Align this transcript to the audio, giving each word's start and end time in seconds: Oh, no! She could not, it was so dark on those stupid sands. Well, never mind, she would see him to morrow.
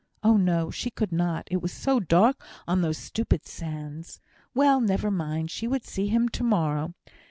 Oh, 0.23 0.35
no! 0.35 0.71
She 0.71 0.89
could 0.89 1.11
not, 1.11 1.47
it 1.51 1.61
was 1.61 1.71
so 1.71 1.99
dark 1.99 2.43
on 2.67 2.81
those 2.81 2.97
stupid 2.97 3.45
sands. 3.45 4.19
Well, 4.55 4.81
never 4.81 5.11
mind, 5.11 5.51
she 5.51 5.67
would 5.67 5.85
see 5.85 6.07
him 6.07 6.27
to 6.29 6.43
morrow. 6.43 6.95